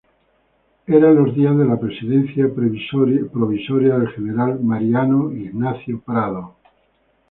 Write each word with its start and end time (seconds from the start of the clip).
Eran 0.87 1.15
los 1.17 1.35
días 1.35 1.55
de 1.59 1.63
la 1.63 1.79
presidencia 1.79 2.49
provisoria 2.51 3.99
del 3.99 4.09
general 4.13 4.59
Mariano 4.59 5.31
Ignacio 5.31 6.01
Prado. 6.01 6.55